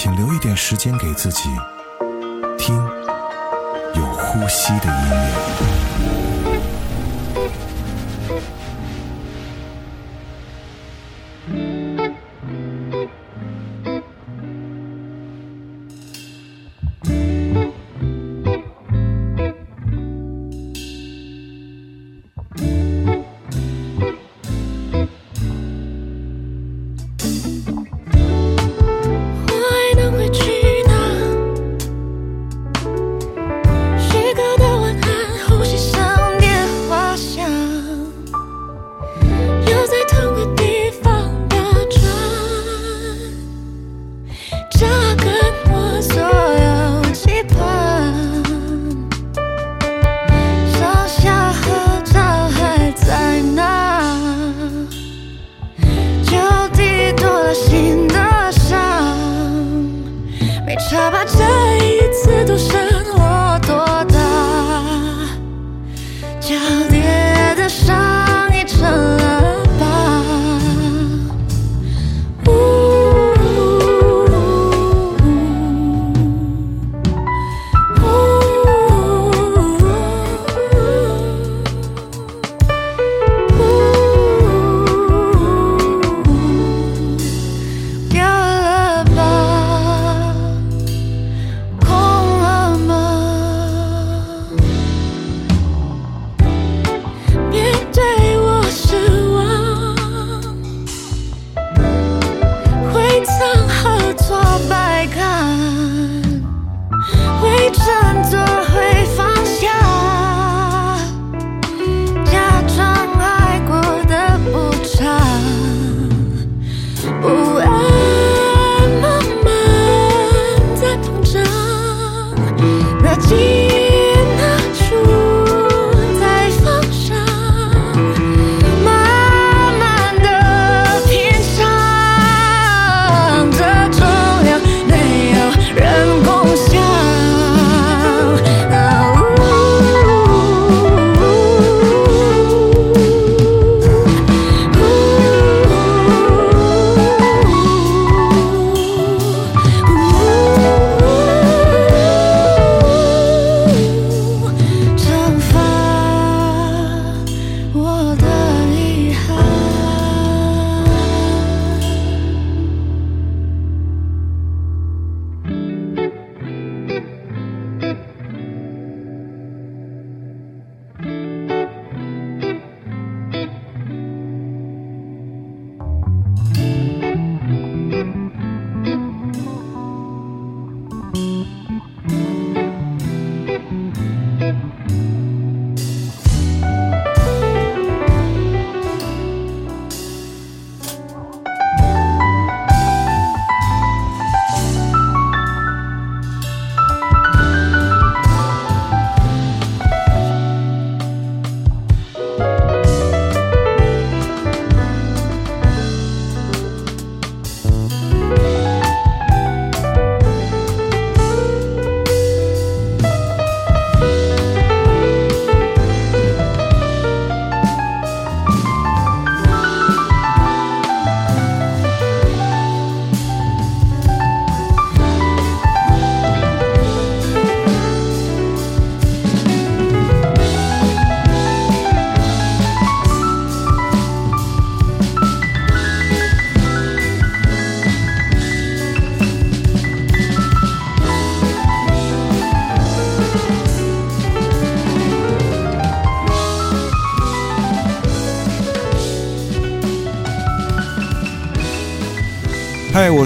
[0.00, 1.50] 请留一点时间给自己
[2.56, 2.76] 听
[3.96, 5.77] 有呼吸的音乐。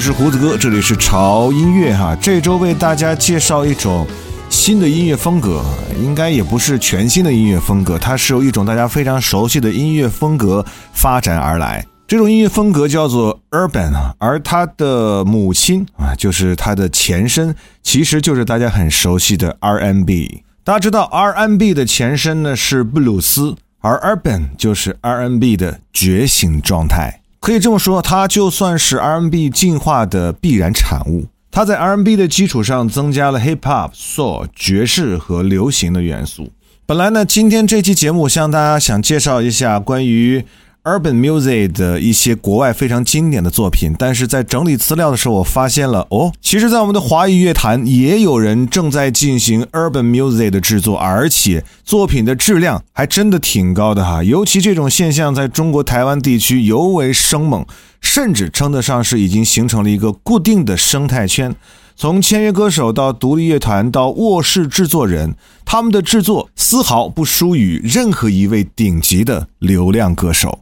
[0.02, 2.19] 是胡子哥，这里是潮音乐哈。
[2.20, 4.04] 这周为大家介绍一种
[4.50, 5.64] 新的音乐风格，
[5.96, 11.87] 应该也不是全新的音乐风格，它是由一种大家非常熟悉的音乐风格发展而来。
[12.08, 17.54] 这种音乐风格叫做 urban 啊，而它的母亲啊，就是它的前身，
[17.84, 20.43] 其实就是大家很熟悉的 R&B。
[20.64, 27.20] 大家知道 R&B 的前身呢是布鲁斯，而 urban 就是 R&B 的觉醒状态。
[27.42, 31.26] 可以这么说，它就算是 R&B 进化的必然产物。
[31.50, 36.52] 它在 R&B 的基础上增加了 hip hop、soul、爵士和流行的元素。
[36.86, 40.44] 本来呢，今天这期节目向大家想介绍一下关于
[40.84, 54.25] urban music 的一些国外非常经典的作品，但是在整理资料的时候，我发现了哦，其实，在我们的华语乐坛也有人正在进行 urban music 的制作，而且作品的质量还真的挺高的哈。
[54.25, 57.64] 尤其这种现象在中国台湾地区尤为生猛，
[58.00, 61.55] 甚至称得上是已经形成了一个固定的生态圈。
[61.94, 70.58] 从签约歌手到独立乐团到卧室制作人，他们的制作丝毫不输于任何一位顶级的流量歌手。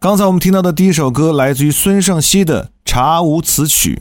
[0.00, 4.00] 刚才我们听到的第一首歌来自于孙盛熙的《查无此曲》，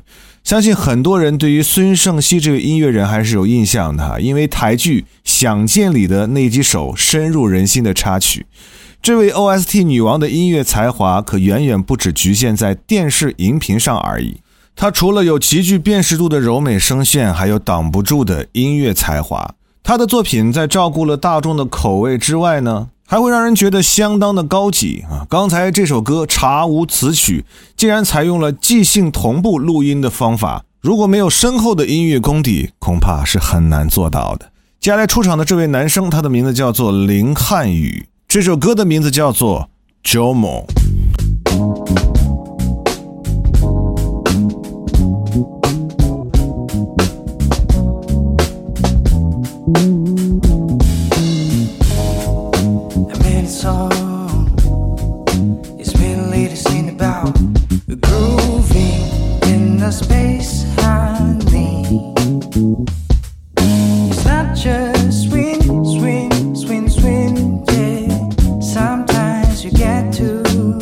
[0.49, 8.45] 相信很多人对于孙盛熙这位音乐人还是有印象的哈，因为台剧《想见》里的那几首深入人心的插曲。
[9.01, 14.37] 这位 OST 女王的音乐才华可远远不止局限在电视荧屏上而已。
[14.77, 19.53] 她除了有极具辨识度的柔美声线，还有挡不住的音乐才华。
[19.83, 22.87] 她的作品在照顾了大众的口味之外呢？
[23.11, 25.25] 还会让人觉得相当的高级啊！
[25.27, 27.43] 刚才这首歌《查无此曲》
[27.75, 34.51] 竟然采用了即兴同步录音的方法，如果没有深厚的音乐功底，恐怕是很难做到的。
[34.79, 39.69] 接下来出场的这位男生，他的名字叫做林汉宇，这首歌的名字叫做
[40.07, 40.67] 《Jomo》。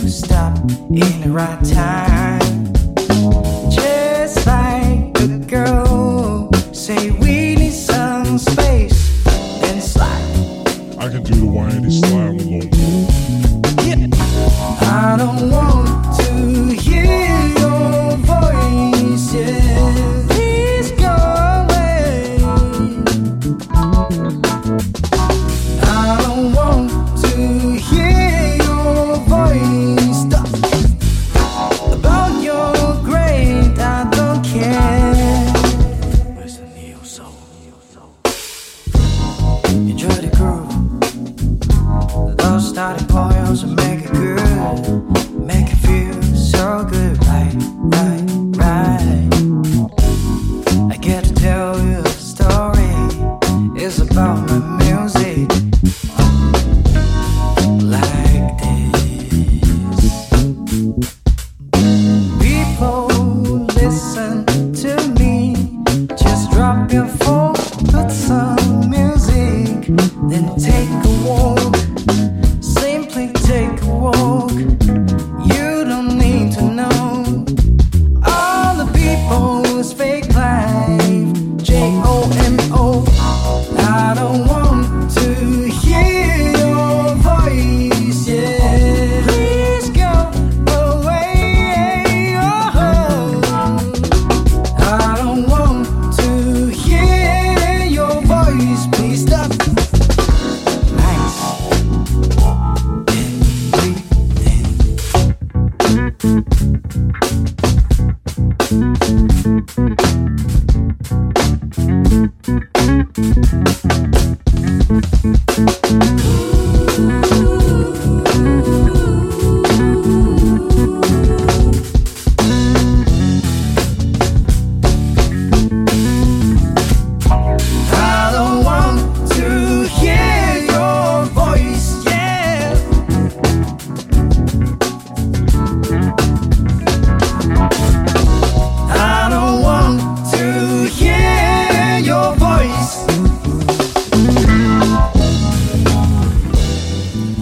[0.10, 0.58] stop
[0.90, 2.47] in the right time.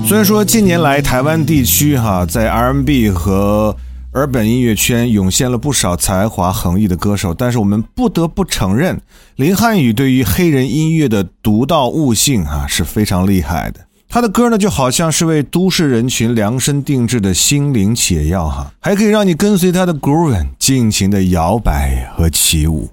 [0.07, 3.75] 虽然说近年来台湾地区哈在 R&B 和
[4.13, 9.01] 日本音乐圈涌现了不少才华横溢的歌手，但是我们不得不承认，
[9.35, 13.79] 林汉宇对于黑人音乐的独到悟性哈是非常厉害的。
[14.07, 22.88] 他的歌呢，就好像是为都市人群量身定制的心灵解药哈，还可以让你跟随他的 groove 尽情的摇摆和起舞。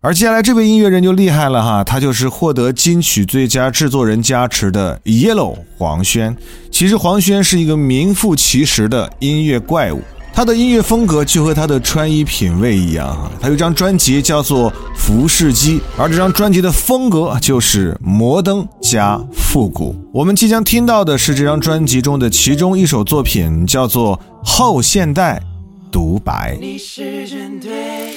[0.00, 6.36] 而接下来这位音乐人就厉害了哈，他就是获得金曲最佳制作人加持的 Yellow 黄轩。
[6.70, 10.00] 其实黄轩是一个名副其实的音乐怪物。
[10.32, 19.96] 他的音乐风格就和他的穿衣品味一样，他有一张专辑叫做《服饰机》，而这张专辑的风格就是摩登加复古。
[20.12, 25.42] 我们即将听到的是这张专辑中的其中一首作品，叫做《后现代
[25.90, 26.54] 独白》。
[26.60, 28.12] 你是针对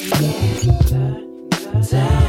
[1.91, 2.20] 在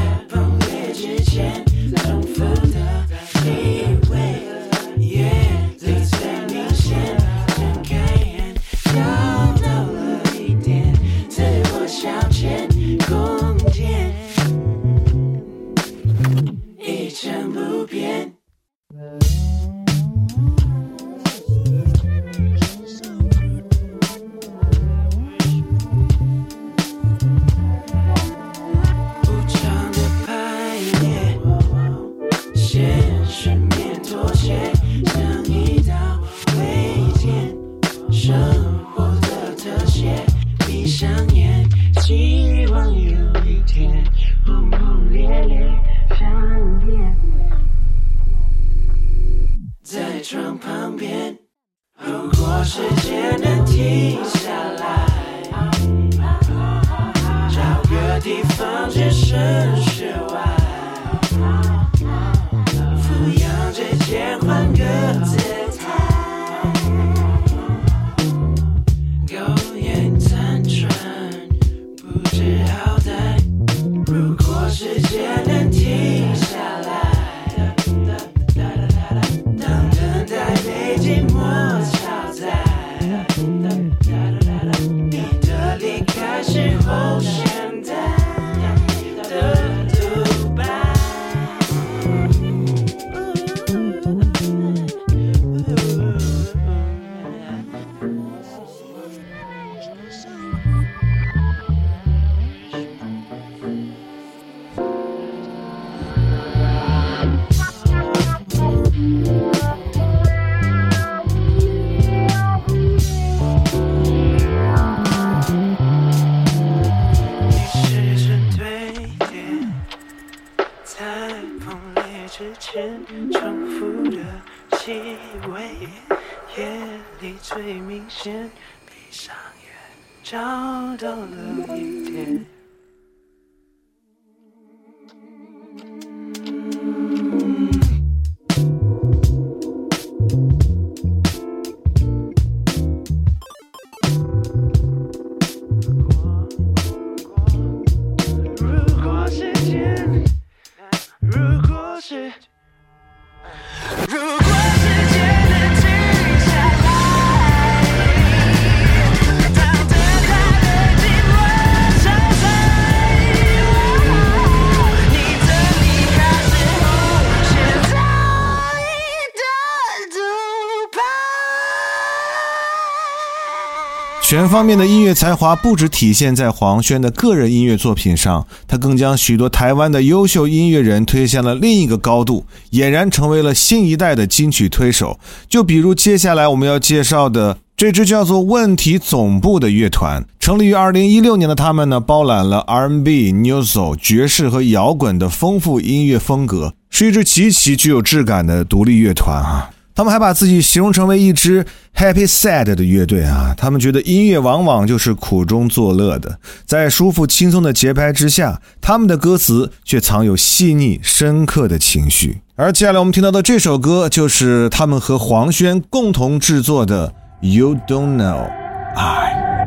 [174.33, 185.21] 全方面的音乐才华不止体现在黄轩的个人音乐作品上，他更将许多台湾的优秀音乐人推向了另一个高度，俨然成为了新一代的金曲推手。
[185.51, 199.72] 就比如接下来我们要介绍的这支叫做“问题总部”的乐团，成立于二零一六年的他们呢，包揽了 R&B、New Soul、爵士和摇滚的丰富音乐风格，是一支极其具有质感的独立乐团啊。
[199.95, 203.55] 他们还把自己形容成为一支 happy sad 的乐队啊！
[203.57, 212.41] 他们觉得音乐往往就是苦中作乐的，在舒服轻松的节拍之下，他们的歌词却藏有细腻深刻的情绪。
[212.57, 217.13] 而接下来我们听到的这首歌，就是他们和黄轩共同制作的
[217.47, 218.49] 《You Don't Know
[218.95, 219.67] I》。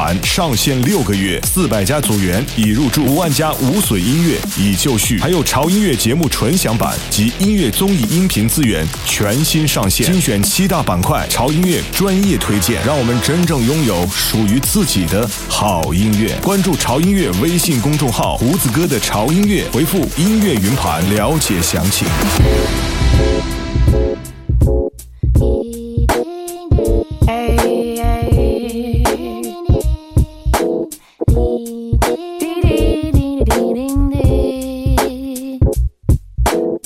[0.00, 16.34] 盘上线六个月，四百家组员已入驻，五万家无损音乐已就绪，还有潮音乐节目纯享版及音乐综艺音频资源全新上线，精选七大板块，潮音乐专业推荐，让我们真正拥有属于自己的好音乐。
[16.40, 22.08] 关注潮音乐微信公众号“胡子哥的潮音乐”，回复“音乐云盘”了解详情。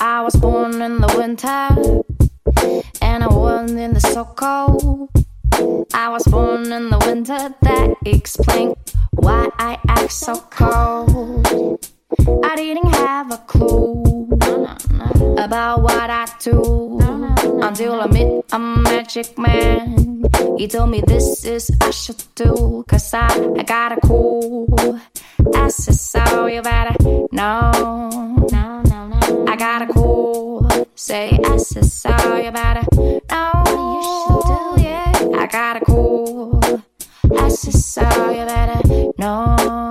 [0.01, 1.69] I was born in the winter,
[3.01, 5.11] and I wasn't in the so cold.
[5.95, 8.77] I was born in the winter, that explains
[9.13, 11.89] why I act so cold.
[12.45, 14.29] I didn't have a clue
[15.39, 16.99] about what I do
[17.63, 20.14] until I met a magic man.
[20.57, 23.27] He told me this is I should do, cause I,
[23.59, 24.67] I got a cool
[25.39, 26.95] SSO, you better
[27.33, 27.73] know.
[28.53, 29.45] No, no, no.
[29.49, 32.87] I got a cool say SSO, you better
[33.31, 33.63] know.
[33.67, 35.43] You should do, yeah.
[35.43, 36.61] I got a cool
[37.25, 39.84] SSO, you better know.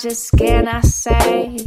[0.00, 1.58] I just cannot say.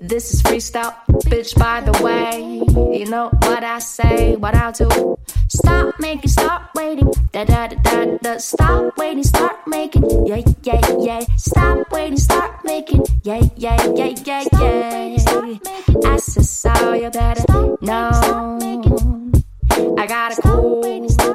[0.00, 0.96] This is freestyle,
[1.30, 2.58] bitch, by the way.
[2.98, 5.16] You know what I say, what I'll do.
[5.48, 7.08] Stop making, stop waiting.
[7.30, 8.38] Da da da da da.
[8.38, 10.26] Stop waiting, start making.
[10.26, 11.20] Yeah, yeah, yeah.
[11.36, 15.58] Stop waiting, start making, yeah, yeah, yeah, yeah, yeah.
[16.04, 17.44] I said, so you better
[17.80, 18.58] know.
[19.96, 20.78] I got a cool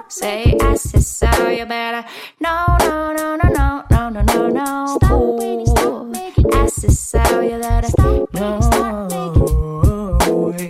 [0.10, 2.08] say, I said, so you better
[2.40, 6.23] no, no, no, no, no, no, no, no, no, cool
[6.76, 8.30] this is how you let us stop.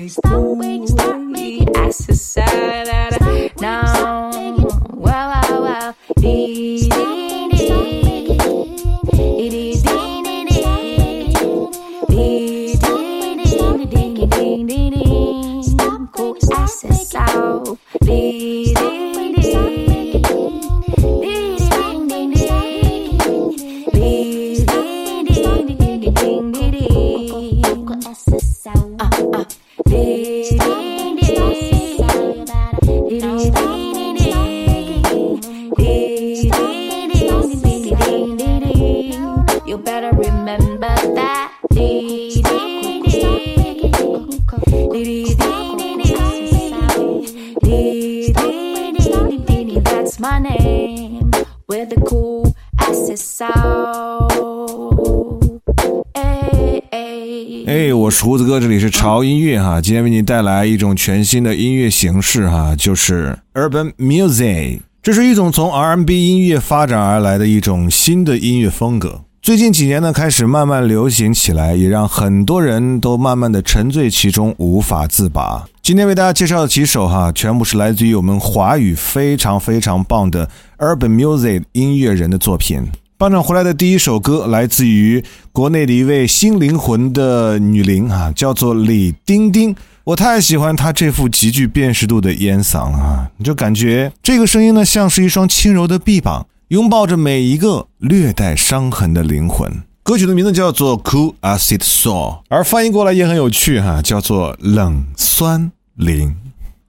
[0.09, 2.82] Stop making, stop stop making, stop making.
[58.59, 64.81] 这里是潮音乐哈，今天为你带来一种全新的音乐形式哈，就是 Urban Music。
[65.01, 69.21] 这是一种从 R&B 音乐发展而来的一种新的音乐风格。
[69.41, 75.65] 最近几年呢，开始慢慢流行起来，也让很多人都慢慢的沉醉其中，无法自拔。
[75.81, 82.87] 今天为大家介绍的几首哈，全部是来自于我们华语非常非常棒的 Urban Music 音乐人的作品。
[83.23, 89.73] 班长回来的第一首歌来自于国内的一位新灵魂的女伶啊，叫做李丁丁。
[90.03, 93.31] 我太喜欢她这副极具辨识度的烟嗓了啊！
[93.37, 99.71] 你就感觉这个声音呢，像是一双轻柔的臂膀，拥抱着每一个略带伤痕的灵魂。
[100.03, 102.09] 歌曲的名字叫做《Cool Acid Soul》，
[102.49, 106.35] 而翻译过来也很有趣哈、叫做冷酸灵。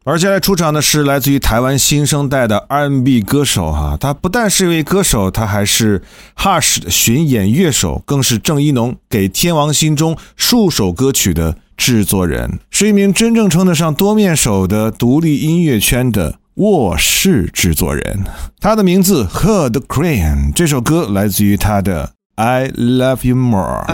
[0.06, 6.02] 而接下来出场的是来自于台湾新生代的 R&B 歌手哈，他不但是一位歌手，他还是
[6.36, 18.24] Hush 的巡演乐手，更是郑一农给《天王星》中数首歌曲的制作人，是一名真正称得上多面手的独立音乐圈的卧室制作人。
[18.60, 23.86] 他的名字 Hood Crane，这首歌来自于他的 I Love You More。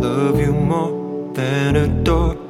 [0.00, 0.90] love you more
[1.34, 2.43] than a door.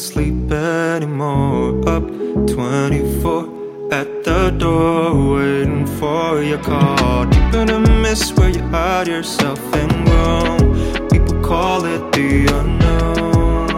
[0.00, 1.86] Sleep anymore.
[1.86, 2.06] Up
[2.48, 7.26] 24 at the door, waiting for your call.
[7.26, 11.08] Deep in a mist where you hide yourself and groan.
[11.10, 13.70] People call it the unknown.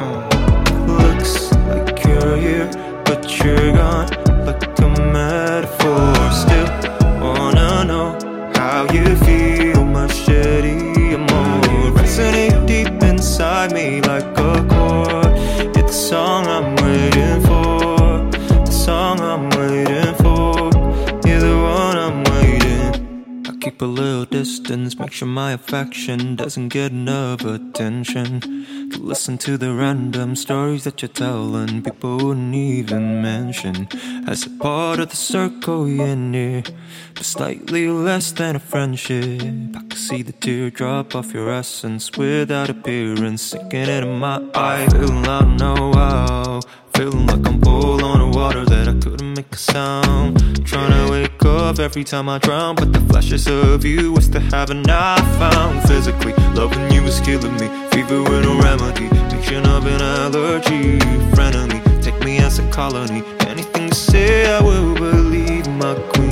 [0.00, 0.28] Uh,
[1.02, 2.70] looks like you're here,
[3.04, 3.79] but you're
[24.60, 28.40] distance, make sure my affection doesn't get enough attention.
[28.90, 33.88] To listen to the random stories that you're telling, people wouldn't even mention.
[34.26, 36.62] As a part of the circle, you're near,
[37.14, 39.40] but slightly less than a friendship.
[39.76, 44.86] I can see the teardrop of your essence without appearance, sinking into my eye.
[44.90, 46.60] Feeling I know how.
[46.94, 50.66] Feeling like I'm pulling on the water that I couldn't make a sound.
[50.66, 54.40] Trying to wake up every time I drown, but the flashes of you is the
[54.40, 55.82] heaven I found.
[55.88, 57.68] Physically, loving you is killing me.
[57.92, 59.08] Fever with no remedy.
[59.34, 60.98] Vision of an allergy.
[61.34, 63.22] Frenemy, take me as a colony.
[63.52, 66.29] Anything you say, I will believe, my queen.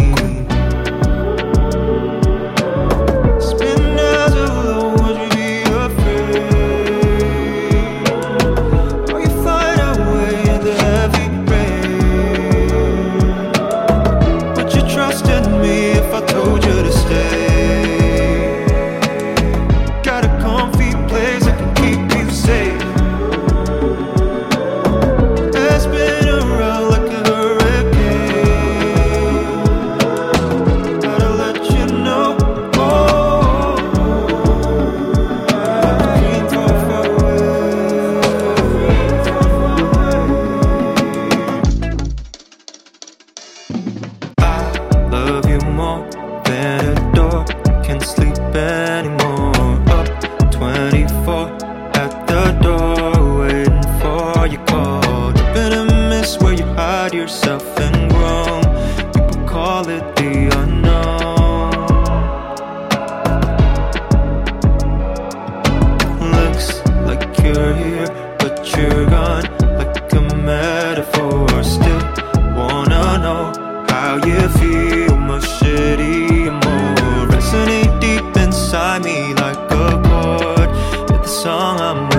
[79.34, 80.70] like a chord
[81.10, 82.17] with the song I'm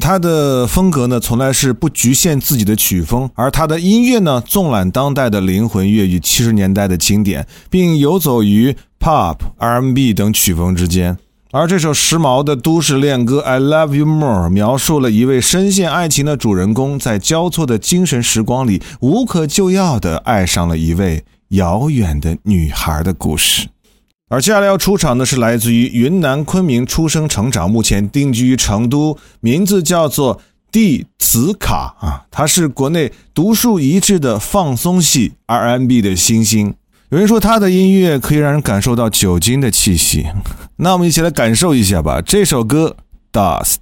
[0.00, 11.16] 他的风格呢，从来是不局限自己的曲风，而他的音乐呢，纵览当代的灵魂乐与七十年代的经典，并游走于 Pop、R&B 等曲风之间。
[11.52, 23.68] 而这首时髦的都市恋歌《I Love You More》描述了一位深陷爱情的主人公，在交错的精神时光里，无可救药地爱上了一位遥远的女孩的故事。
[24.28, 36.74] 而接下来要出场的是来自于云南昆明出生成长，目前定居于成都，名字叫做蒂茨卡啊，他是国内独树一帜的放松系 RMB 的新星。
[37.10, 40.26] 有人说他的音乐可以让人感受到酒精的气息，
[40.78, 42.20] 那我们一起来感受一下吧。
[42.20, 42.96] 这首歌
[43.62, 43.76] 《Dust》。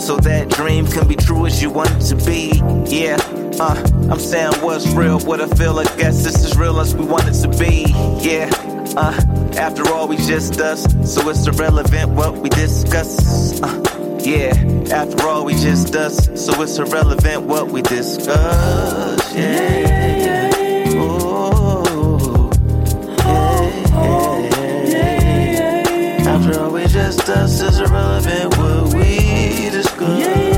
[0.00, 2.52] So that dream can be true as you want it to be.
[2.86, 3.16] Yeah,
[3.60, 3.76] uh,
[4.10, 7.28] I'm saying what's real, what I feel, I guess this is real as we want
[7.28, 7.84] it to be.
[8.26, 8.50] Yeah,
[8.96, 9.12] uh,
[9.56, 13.60] after all, we just us, so it's irrelevant what we discuss.
[13.62, 14.54] Uh, yeah,
[14.90, 19.34] after all, we just us, so it's irrelevant what we discuss.
[19.34, 19.98] Yeah.
[26.26, 28.99] After all, we just us, it's irrelevant what we.
[30.18, 30.49] Yeah,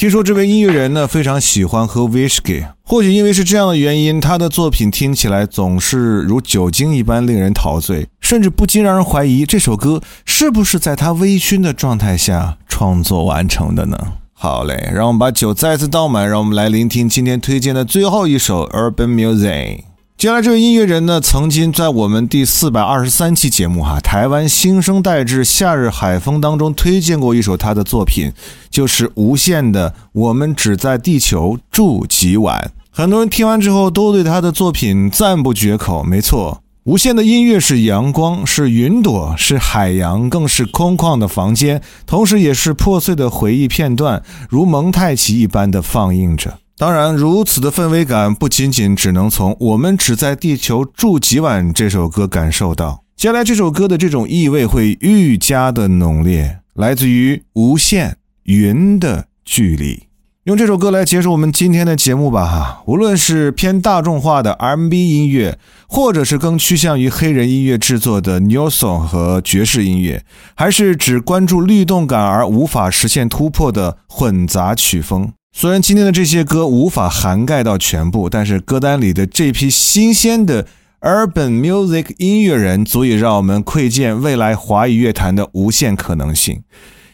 [0.00, 13.98] 听说这位音乐人呢非常喜欢喝 whisky，或许因为是这样的原因，他的作品听起来总是如酒精一般令人陶醉，甚至不禁让人怀疑这首歌是不是在他微醺的状态下创作完成的呢？
[14.32, 19.89] 好嘞，让我们把酒再次倒满，让我们来聆听今天推荐的最后一首 Urban Music。
[20.20, 28.30] 接下来这位音乐人呢，曾经在我们第四百二十三期节目哈台湾新生代之夏日海风当中推荐过一首他的作品，
[28.68, 32.70] 就是无限的《我们只在地球住几晚》。
[32.90, 36.04] 很多人听完之后都对他的作品赞不绝口。
[36.04, 46.58] 没错，无限的音乐是阳光，是云朵，是海洋，更是空旷的房间，同时也是破碎的回忆片段，如蒙太奇一般的放映着。
[46.80, 59.96] 当然，如此的氛围感不仅仅只能从《我们只在地球住几晚》这首歌感受到，接下来这首歌的这种意味会愈加的浓烈，来自于《无限云的距离》。
[60.44, 62.82] 用这首歌来结束我们今天的节目吧哈！
[62.86, 75.30] 无论是偏大众化的 R&B 音乐，或者是更趋向于黑人音乐制作的 New Song 和爵士音乐，还是只关注律动感而无法实现突破的混杂曲风。
[75.52, 80.66] 虽然今天的这些歌无法涵盖到全部，但是歌单里的这批新鲜的
[81.00, 86.62] urban music 音乐人，足以让我们窥见未来华语乐坛的无限可能性。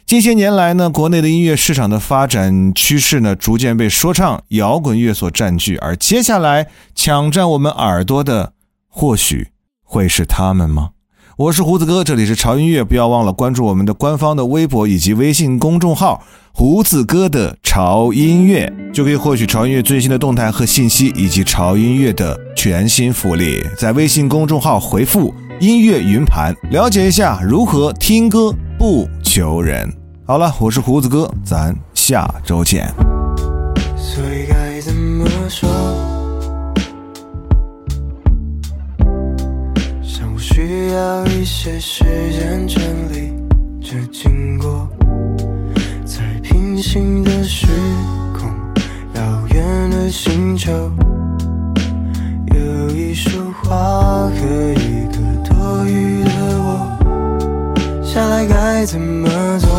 [0.05, 8.53] 近些年来呢，国内的音乐市场的发展趋势呢，逐渐被说唱、摇滚乐所占据，而接下来抢占我们耳朵的，
[8.87, 9.49] 或许
[9.83, 10.91] 会是他们吗？
[11.39, 23.63] 我是胡子哥，这里是潮音乐，不要忘了关注我们的官方的微博以及微信公众号“胡子哥的潮音乐”，就可以获取潮音乐最新的动态和信息，以及潮音乐的全新福利。
[23.77, 25.31] 在微信公众号回复
[25.61, 29.87] “音乐云盘”，了解一下如何听歌不求人。
[30.25, 32.91] 好了，我是胡子哥，咱下周见。
[33.95, 35.69] 所以该怎么说？
[40.67, 42.03] 需要一些时
[42.33, 43.33] 间整理
[43.81, 44.89] 这经过，
[46.05, 47.69] 在平行的时
[48.37, 48.51] 空，
[49.15, 50.73] 遥远的星球，
[52.53, 59.29] 有一束花和一个多余的我，下来该怎么
[59.61, 59.71] 做？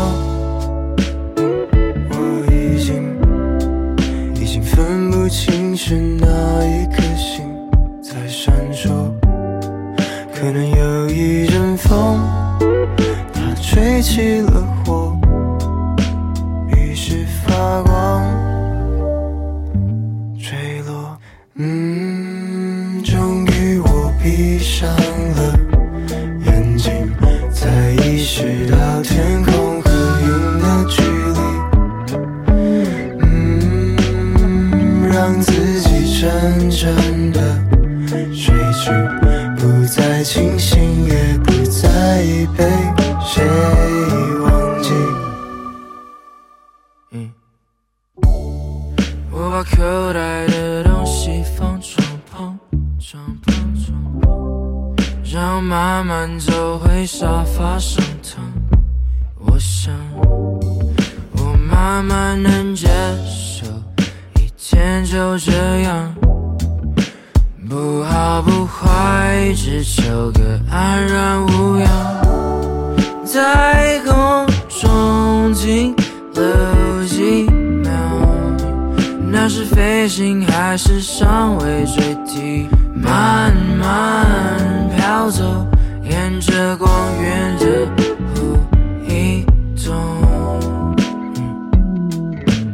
[2.08, 2.16] 我
[2.50, 3.14] 已经。
[4.40, 6.26] 已经分不清是哪
[6.64, 7.44] 一颗星
[14.00, 14.77] 起了
[55.38, 58.42] 想，慢慢走回沙发上躺。
[59.36, 59.94] 我想。
[61.36, 62.88] 我慢慢能接
[63.24, 63.64] 受，
[64.42, 66.12] 一天就这样，
[67.68, 71.88] 不好不坏，只求个安然无恙。
[73.24, 75.94] 在空中停
[76.34, 77.92] 留几秒，
[79.30, 82.68] 那是飞行还是尚未坠地？
[83.02, 84.26] 慢慢
[84.96, 85.66] 飘走，
[86.02, 86.90] 沿着光
[87.22, 87.64] 源的
[88.34, 88.58] 湖
[89.06, 89.44] 移
[89.76, 89.86] 动。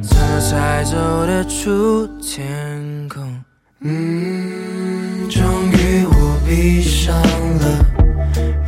[0.02, 0.96] 怎么才走
[1.26, 3.42] 得出天空？
[5.30, 7.14] 终于我闭上
[7.60, 7.64] 了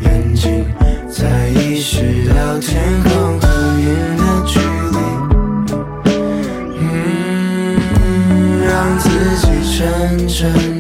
[0.03, 0.65] 眼睛，
[1.11, 3.47] 才意识到天空和
[3.79, 3.85] 云
[4.17, 4.59] 的距
[4.93, 4.97] 离。
[6.81, 6.85] 嗯，
[8.67, 9.47] 让自己
[9.79, 10.76] 真正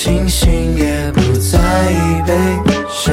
[0.00, 1.58] 清醒，也不在
[1.90, 2.32] 意被
[2.88, 3.12] 谁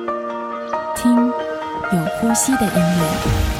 [1.01, 3.50] 听有呼吸的音乐。